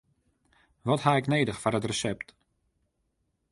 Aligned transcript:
Wat 0.87 1.01
haw 1.03 1.17
ik 1.21 1.27
nedich 1.31 1.59
foar 1.61 1.77
it 1.79 1.87
resept? 1.89 2.29